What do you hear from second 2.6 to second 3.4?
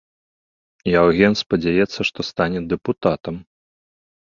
дэпутатам.